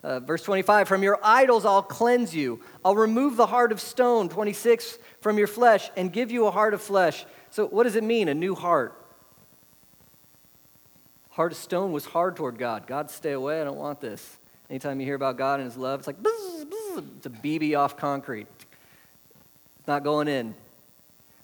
[0.06, 2.62] Uh, verse 25, from your idols I'll cleanse you.
[2.86, 6.76] I'll remove the heart of stone, 26, from your flesh and give you a heart
[6.76, 7.26] of flesh.
[7.50, 9.04] So, what does it mean, a new heart?
[11.32, 12.86] Heart of stone was hard toward God.
[12.86, 13.60] God, stay away.
[13.60, 14.38] I don't want this.
[14.70, 17.76] Anytime you hear about God and His love, it's like, bzz, bzz, it's a BB
[17.76, 18.46] off concrete.
[19.80, 20.54] It's not going in.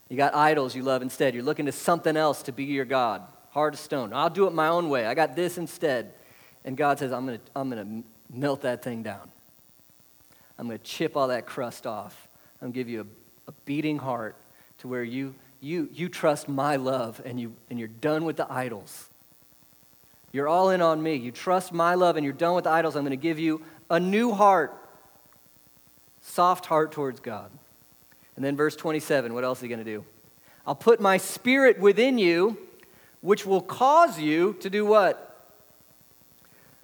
[0.08, 1.34] You got idols you love instead.
[1.34, 3.24] You're looking to something else to be your God.
[3.50, 4.14] Heart of stone.
[4.14, 5.08] I'll do it my own way.
[5.08, 6.14] I got this instead.
[6.64, 9.30] And God says, I'm going to I'm going to melt that thing down.
[10.58, 12.28] I'm going to chip all that crust off.
[12.62, 14.36] I'm going to give you a, a beating heart
[14.80, 18.52] to where you, you, you trust my love and, you, and you're done with the
[18.52, 19.10] idols.
[20.32, 21.16] You're all in on me.
[21.16, 22.96] You trust my love and you're done with the idols.
[22.96, 24.76] I'm going to give you a new heart,
[26.22, 27.52] soft heart towards God.
[28.36, 30.06] And then verse 27, what else is he going to do?
[30.66, 32.58] I'll put my spirit within you,
[33.22, 35.31] which will cause you to do what?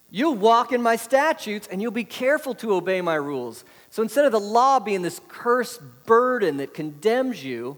[0.09, 3.65] You'll walk in my statutes and you'll be careful to obey my rules.
[3.89, 7.77] So instead of the law being this cursed burden that condemns you,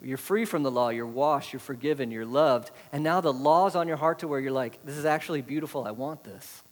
[0.00, 2.70] you're free from the law, you're washed, you're forgiven, you're loved.
[2.92, 5.84] And now the law's on your heart to where you're like, this is actually beautiful.
[5.84, 6.62] I want this.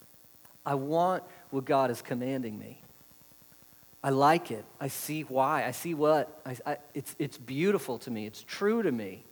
[0.65, 2.83] I want what God is commanding me.
[4.05, 4.65] I like it.
[4.79, 5.65] I see why.
[5.65, 6.41] I see what.
[6.47, 8.27] I, I, it's, it's beautiful to me.
[8.27, 9.25] It's true to me.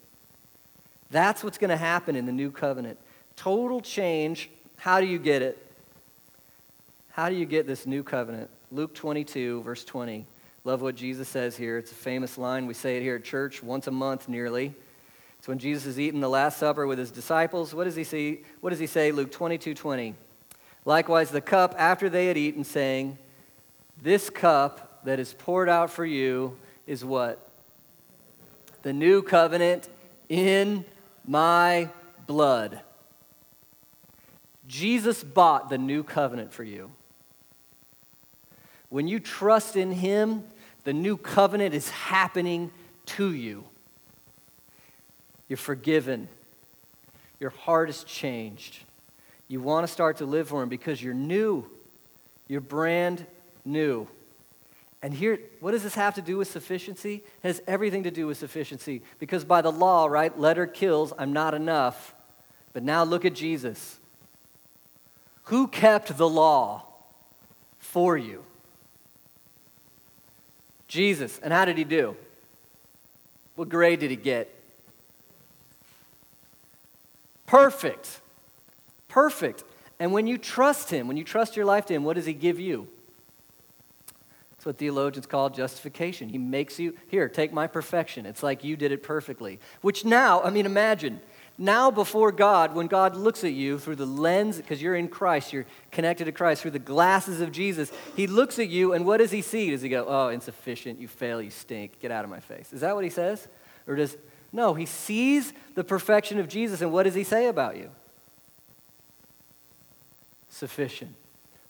[1.10, 2.98] That's what's going to happen in the new covenant.
[3.36, 5.58] Total change how do you get it?
[7.10, 8.50] How do you get this new covenant?
[8.72, 10.26] Luke 22, verse 20.
[10.64, 11.78] Love what Jesus says here.
[11.78, 12.66] It's a famous line.
[12.66, 14.74] We say it here at church once a month nearly.
[15.38, 17.74] It's when Jesus is eating the Last Supper with his disciples.
[17.74, 18.42] What does he see?
[18.60, 19.12] What does he say?
[19.12, 20.14] Luke 22, 20.
[20.86, 23.18] Likewise, the cup after they had eaten, saying,
[24.02, 26.56] This cup that is poured out for you
[26.86, 27.46] is what?
[28.82, 29.88] The new covenant
[30.28, 30.84] in
[31.26, 31.90] my
[32.26, 32.80] blood.
[34.66, 36.90] Jesus bought the new covenant for you.
[38.88, 40.44] When you trust in Him,
[40.84, 42.70] the new covenant is happening
[43.06, 43.64] to you.
[45.48, 46.28] You're forgiven.
[47.40, 48.78] Your heart is changed.
[49.48, 51.68] You want to start to live for Him because you're new.
[52.48, 53.26] You're brand
[53.64, 54.08] new.
[55.02, 57.16] And here, what does this have to do with sufficiency?
[57.16, 59.02] It has everything to do with sufficiency.
[59.18, 62.14] Because by the law, right, letter kills, I'm not enough.
[62.72, 63.98] But now look at Jesus.
[65.44, 66.84] Who kept the law
[67.78, 68.44] for you?
[70.88, 71.38] Jesus.
[71.42, 72.16] And how did he do?
[73.56, 74.52] What grade did he get?
[77.46, 78.20] Perfect.
[79.08, 79.64] Perfect.
[79.98, 82.32] And when you trust him, when you trust your life to him, what does he
[82.32, 82.88] give you?
[84.50, 86.28] That's what theologians call justification.
[86.28, 88.24] He makes you, here, take my perfection.
[88.24, 89.60] It's like you did it perfectly.
[89.82, 91.20] Which now, I mean, imagine
[91.56, 95.52] now, before God, when God looks at you through the lens, because you're in Christ,
[95.52, 99.18] you're connected to Christ, through the glasses of Jesus, He looks at you, and what
[99.18, 99.70] does He see?
[99.70, 102.72] Does He go, Oh, insufficient, you fail, you stink, get out of my face?
[102.72, 103.46] Is that what He says?
[103.86, 104.16] Or does,
[104.52, 107.90] no, He sees the perfection of Jesus, and what does He say about you?
[110.48, 111.14] Sufficient,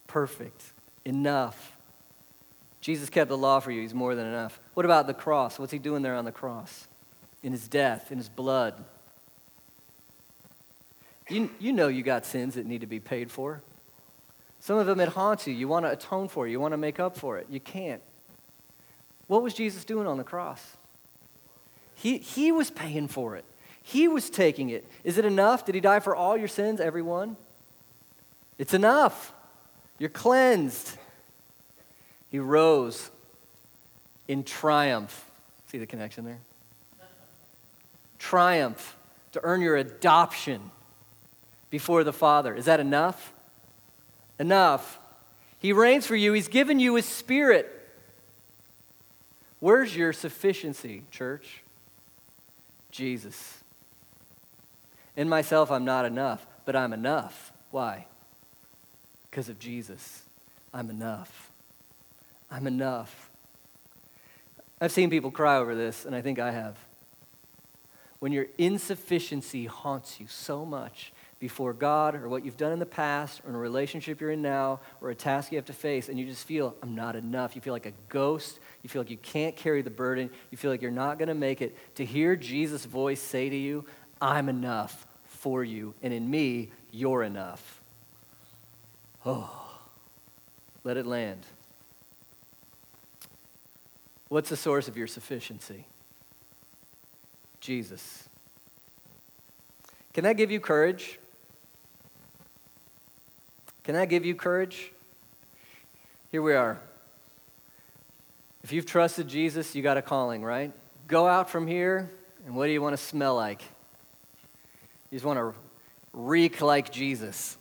[0.07, 0.63] perfect,
[1.05, 1.77] enough.
[2.81, 4.59] Jesus kept the law for you, He's more than enough.
[4.73, 5.59] What about the cross?
[5.59, 6.89] What's He doing there on the cross?
[7.43, 8.83] In His death, in His blood
[11.29, 13.63] you, you know you got sins that need to be paid for.
[14.61, 15.55] Some of them it haunts you.
[15.55, 16.51] You want to atone for it.
[16.51, 17.47] You want to make up for it.
[17.51, 18.03] You can't.
[19.27, 20.77] What was Jesus doing on the cross?
[21.95, 23.45] He, he was paying for it.
[23.83, 24.87] He was taking it.
[25.03, 25.65] Is it enough?
[25.65, 27.37] Did he die for all your sins, everyone?
[28.59, 29.35] It's enough.
[29.99, 30.97] You're cleansed.
[32.31, 33.11] He rose
[34.27, 35.31] in triumph.
[35.67, 36.41] See the connection there?
[38.19, 38.97] Triumph
[39.33, 40.71] to earn your adoption
[41.75, 42.55] before the Father.
[42.55, 43.33] Is that enough?
[44.39, 45.01] Enough.
[45.59, 47.69] He reigns for you, He's given you His Spirit.
[49.59, 51.65] Where's your sufficiency, church?
[52.93, 53.65] Jesus.
[55.17, 57.53] In myself, I'm not enough, but I'm enough.
[57.73, 58.07] Why?
[59.29, 60.23] Because of Jesus.
[60.73, 61.51] I'm enough.
[62.53, 63.33] I'm enough.
[64.81, 66.79] I've seen people cry over this, and I think I have.
[68.21, 71.13] when your insufficiency haunts you so much
[71.45, 74.41] before God or what you've done in the past or in a relationship you're in
[74.41, 77.55] now or a task you have to face and you just feel, I'm not enough.
[77.55, 78.59] You feel like a ghost.
[78.83, 80.31] You feel like you can't carry the burden.
[80.51, 81.77] You feel like you're not going to make it.
[81.97, 83.85] To hear Jesus' voice say to you,
[84.23, 87.83] I'm enough for you, and in me, you're enough.
[89.27, 89.79] Oh,
[90.83, 91.45] let it land.
[94.29, 95.87] What's the source of your sufficiency?
[97.61, 98.31] Jesus.
[100.15, 101.19] Can that give you courage?
[103.85, 104.93] Can that give you courage?
[106.33, 106.81] Here we are.
[108.63, 110.73] If you've trusted Jesus, you got a calling, right?
[111.07, 112.11] Go out from here,
[112.47, 113.61] and what do you want to smell like?
[115.11, 115.53] You just want to
[116.15, 117.59] reek like Jesus,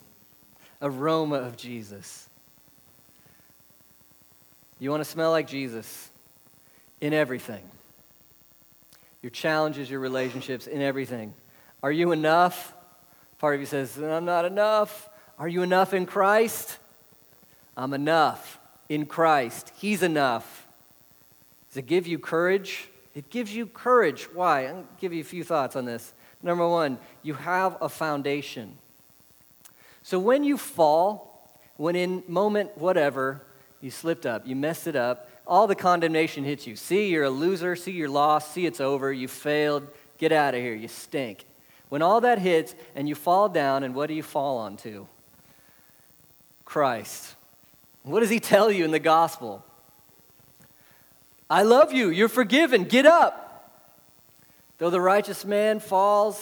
[0.80, 2.28] aroma of Jesus.
[4.78, 6.10] You want to smell like Jesus
[7.02, 7.62] in everything.
[9.20, 11.34] Your challenges, your relationships, in everything.
[11.82, 12.74] Are you enough?
[13.38, 15.10] Part of you says, I'm not enough.
[15.38, 16.78] Are you enough in Christ?
[17.76, 19.72] I'm enough in Christ.
[19.76, 20.66] He's enough.
[21.68, 22.88] Does it give you courage?
[23.14, 24.28] It gives you courage.
[24.32, 24.66] Why?
[24.66, 26.12] I'll give you a few thoughts on this.
[26.42, 28.78] Number one, you have a foundation.
[30.02, 33.42] So when you fall, when in moment whatever,
[33.80, 36.76] you slipped up, you messed it up, all the condemnation hits you.
[36.76, 37.76] See, you're a loser.
[37.76, 38.52] See, you're lost.
[38.52, 39.12] See, it's over.
[39.12, 39.86] You failed.
[40.16, 40.74] Get out of here.
[40.74, 41.44] You stink.
[41.88, 45.06] When all that hits and you fall down, and what do you fall onto?
[46.74, 47.36] Christ.
[48.02, 49.64] What does he tell you in the gospel?
[51.48, 52.08] I love you.
[52.10, 52.82] You're forgiven.
[52.82, 53.70] Get up.
[54.78, 56.36] Though the righteous man falls,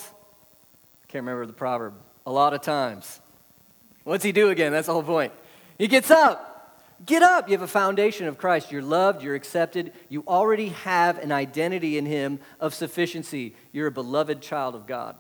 [1.03, 1.93] I can't remember the proverb,
[2.25, 3.21] a lot of times.
[4.05, 4.73] What's he do again?
[4.73, 5.35] That's the whole point.
[5.77, 6.81] He gets up.
[7.05, 7.51] Get up.
[7.51, 8.73] You have a foundation of Christ.
[8.73, 9.23] You're loved.
[9.23, 9.93] You're accepted.
[10.09, 13.55] You already have an identity in Him of sufficiency.
[13.71, 15.15] You're a beloved child of God.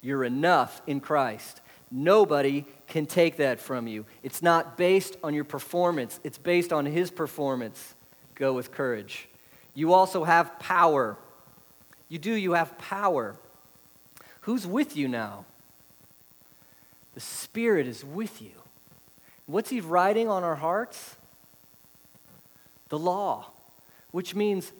[0.00, 1.60] You're enough in Christ.
[1.90, 4.06] Nobody can take that from you.
[4.22, 7.94] It's not based on your performance, it's based on His performance.
[8.34, 9.28] Go with courage.
[9.74, 11.16] You also have power.
[12.08, 13.36] You do, you have power.
[14.42, 15.44] Who's with you now?
[17.14, 18.52] The Spirit is with you.
[19.46, 21.16] What's He writing on our hearts?
[22.88, 23.50] The law,
[24.10, 24.72] which means,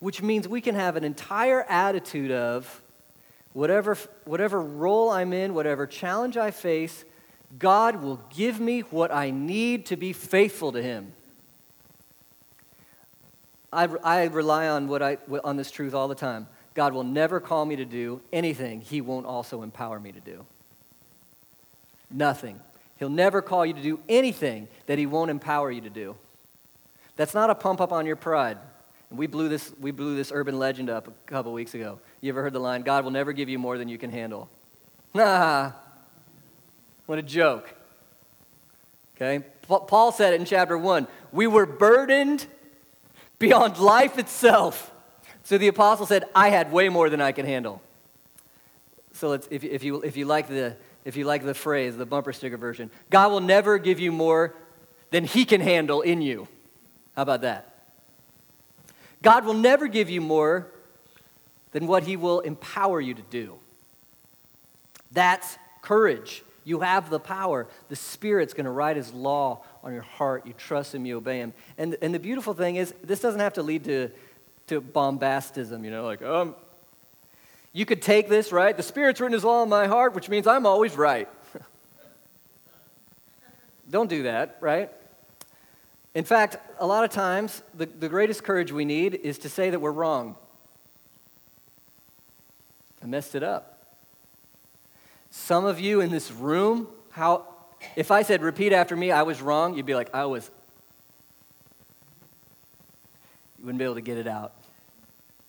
[0.00, 2.82] which means we can have an entire attitude of
[3.56, 3.96] whatever,
[4.26, 7.06] whatever role I'm in, whatever challenge I face,
[7.58, 11.14] God will give me what I need to be faithful to Him.
[13.72, 16.48] I, I rely on, what I, on this truth all the time.
[16.74, 20.44] God will never call me to do anything He won't also empower me to do.
[22.10, 22.60] Nothing.
[22.98, 26.14] He'll never call you to do anything that He won't empower you to do.
[27.16, 28.58] That's not a pump up on your pride.
[29.10, 32.00] We blew this, we blew this urban legend up a couple weeks ago.
[32.26, 34.50] You ever heard the line, God will never give you more than you can handle?
[35.14, 35.72] Nah,
[37.06, 37.72] what a joke.
[39.14, 39.42] Okay?
[39.62, 41.06] Paul said it in chapter 1.
[41.32, 42.44] We were burdened
[43.38, 44.92] beyond life itself.
[45.44, 47.80] So the apostle said, I had way more than I could handle.
[49.12, 52.32] So if, if, you, if, you like the, if you like the phrase, the bumper
[52.34, 54.54] sticker version, God will never give you more
[55.12, 56.48] than he can handle in you.
[57.14, 57.84] How about that?
[59.22, 60.72] God will never give you more
[61.76, 63.58] than what he will empower you to do.
[65.12, 66.42] That's courage.
[66.64, 67.66] You have the power.
[67.90, 70.46] The Spirit's going to write His law on your heart.
[70.46, 71.52] You trust Him, you obey Him.
[71.76, 74.10] And, and the beautiful thing is, this doesn't have to lead to,
[74.68, 76.54] to bombastism, you know, like, um,
[77.74, 78.74] you could take this, right?
[78.74, 81.28] The Spirit's written His law in my heart, which means I'm always right.
[83.90, 84.90] Don't do that, right?
[86.14, 89.68] In fact, a lot of times, the, the greatest courage we need is to say
[89.68, 90.36] that we're wrong.
[93.06, 93.86] I messed it up.
[95.30, 97.46] Some of you in this room, how
[97.94, 100.50] if I said repeat after me, I was wrong, you'd be like, I was.
[103.60, 104.54] You wouldn't be able to get it out.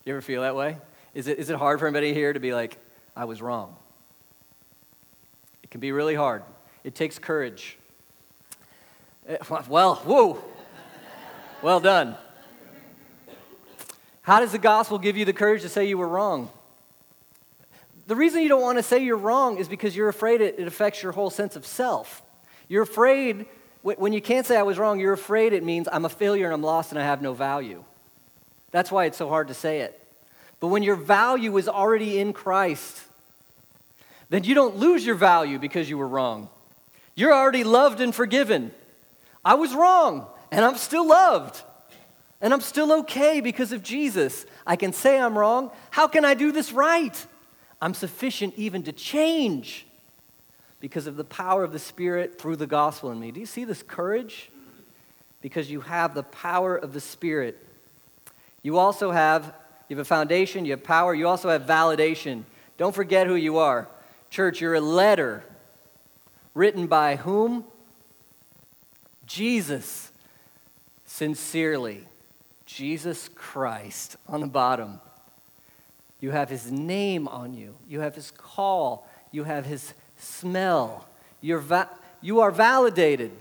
[0.05, 0.77] You ever feel that way?
[1.15, 2.77] Is it, is it hard for anybody here to be like,
[3.15, 3.75] I was wrong?
[5.63, 6.43] It can be really hard.
[6.83, 7.79] It takes courage.
[9.27, 9.37] Eh,
[9.67, 10.43] well, whoa.
[11.63, 12.17] well done.
[14.21, 16.51] How does the gospel give you the courage to say you were wrong?
[18.07, 20.67] The reason you don't want to say you're wrong is because you're afraid it, it
[20.67, 22.23] affects your whole sense of self.
[22.69, 23.45] You're afraid,
[23.81, 26.53] when you can't say I was wrong, you're afraid it means I'm a failure and
[26.53, 27.83] I'm lost and I have no value.
[28.71, 30.01] That's why it's so hard to say it.
[30.59, 32.99] But when your value is already in Christ,
[34.29, 36.49] then you don't lose your value because you were wrong.
[37.13, 38.71] You're already loved and forgiven.
[39.43, 41.61] I was wrong, and I'm still loved.
[42.39, 44.45] And I'm still okay because of Jesus.
[44.65, 45.71] I can say I'm wrong.
[45.89, 47.25] How can I do this right?
[47.81, 49.85] I'm sufficient even to change
[50.79, 53.31] because of the power of the Spirit through the gospel in me.
[53.31, 54.49] Do you see this courage?
[55.41, 57.63] Because you have the power of the Spirit.
[58.63, 59.53] You also have
[59.89, 62.43] you have a foundation, you have power, you also have validation.
[62.77, 63.87] Don't forget who you are.
[64.29, 65.43] Church, you're a letter
[66.53, 67.63] written by whom?
[69.25, 70.11] Jesus.
[71.05, 72.05] Sincerely.
[72.65, 74.99] Jesus Christ on the bottom.
[76.19, 77.75] You have his name on you.
[77.87, 79.07] You have his call.
[79.31, 81.07] You have his smell.
[81.41, 81.89] You're va-
[82.21, 83.31] you are validated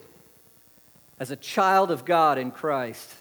[1.18, 3.14] as a child of God in Christ.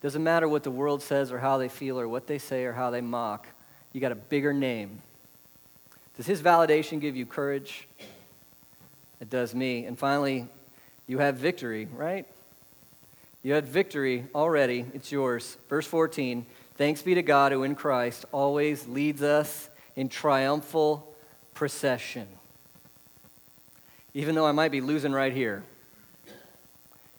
[0.00, 2.72] Doesn't matter what the world says or how they feel or what they say or
[2.72, 3.46] how they mock.
[3.92, 5.02] You got a bigger name.
[6.16, 7.88] Does his validation give you courage?
[9.20, 9.84] It does me.
[9.84, 10.46] And finally,
[11.06, 12.26] you have victory, right?
[13.42, 14.86] You had victory already.
[14.94, 15.58] It's yours.
[15.68, 16.46] Verse 14
[16.76, 21.14] Thanks be to God who in Christ always leads us in triumphal
[21.54, 22.26] procession.
[24.12, 25.64] Even though I might be losing right here,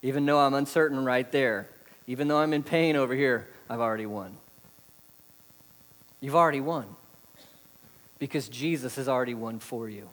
[0.01, 1.69] even though I'm uncertain right there,
[2.07, 4.37] even though I'm in pain over here, I've already won.
[6.19, 6.95] You've already won
[8.19, 10.09] because Jesus has already won for you.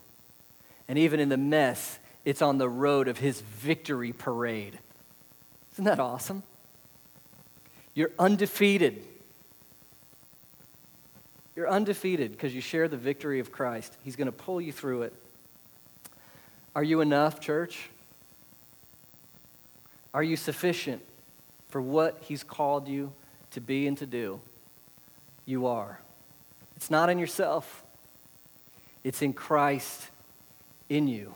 [0.87, 4.79] And even in the mess, it's on the road of his victory parade.
[5.73, 6.43] Isn't that awesome?
[7.93, 9.05] You're undefeated.
[11.55, 13.95] You're undefeated because you share the victory of Christ.
[14.03, 15.13] He's going to pull you through it.
[16.75, 17.89] Are you enough, church?
[20.13, 21.01] Are you sufficient
[21.69, 23.13] for what He's called you
[23.51, 24.41] to be and to do?
[25.45, 25.99] You are.
[26.75, 27.83] It's not in yourself,
[29.03, 30.09] it's in Christ
[30.89, 31.33] in you.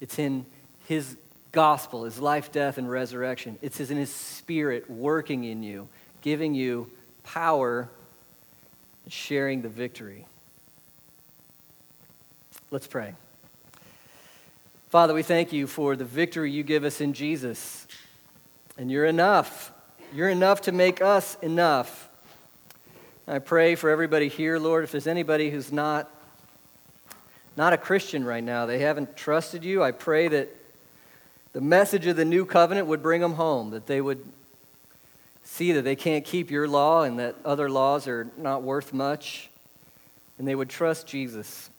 [0.00, 0.46] It's in
[0.86, 1.16] His
[1.52, 3.58] gospel, His life, death, and resurrection.
[3.62, 5.88] It's in His Spirit working in you,
[6.22, 6.90] giving you
[7.22, 7.88] power
[9.08, 10.26] sharing the victory.
[12.70, 13.14] Let's pray.
[14.88, 17.86] Father, we thank you for the victory you give us in Jesus.
[18.76, 19.72] And you're enough.
[20.12, 22.08] You're enough to make us enough.
[23.26, 26.10] I pray for everybody here, Lord, if there's anybody who's not
[27.56, 30.56] not a Christian right now, they haven't trusted you, I pray that
[31.52, 34.24] the message of the new covenant would bring them home, that they would
[35.42, 39.50] see that they can't keep your law and that other laws are not worth much,
[40.38, 41.70] and they would trust Jesus,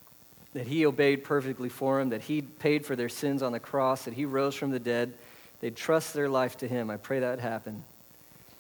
[0.54, 4.06] that he obeyed perfectly for them, that he paid for their sins on the cross,
[4.06, 5.14] that he rose from the dead.
[5.60, 6.90] They'd trust their life to him.
[6.90, 7.84] I pray that happen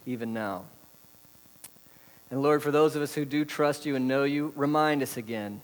[0.05, 0.65] even now.
[2.29, 5.17] And Lord, for those of us who do trust you and know you, remind us
[5.17, 5.61] again.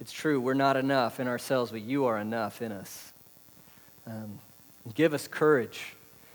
[0.00, 3.12] It's true, we're not enough in ourselves, but you are enough in us.
[4.06, 4.40] Um,
[4.94, 5.94] give us courage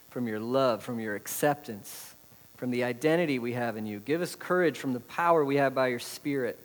[0.10, 2.16] from your love, from your acceptance,
[2.56, 4.00] from the identity we have in you.
[4.00, 6.60] Give us courage from the power we have by your Spirit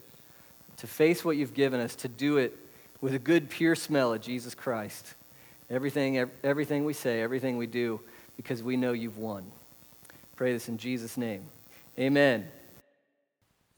[0.78, 2.58] to face what you've given us, to do it
[3.00, 5.14] with a good, pure smell of Jesus Christ.
[5.70, 8.00] Everything, everything we say, everything we do,
[8.36, 9.44] because we know you've won.
[10.36, 11.44] Pray this in Jesus' name.
[11.98, 12.48] Amen.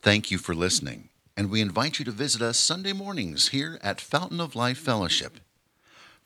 [0.01, 4.01] Thank you for listening, and we invite you to visit us Sunday mornings here at
[4.01, 5.41] Fountain of Life Fellowship.